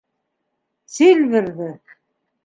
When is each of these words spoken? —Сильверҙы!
—Сильверҙы! 0.95 1.67